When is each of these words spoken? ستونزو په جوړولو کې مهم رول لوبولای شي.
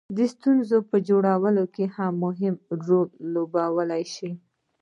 ستونزو 0.31 0.77
په 0.89 0.97
جوړولو 1.09 1.63
کې 1.75 1.85
مهم 2.23 2.55
رول 2.85 3.07
لوبولای 3.33 4.03
شي. 4.13 4.31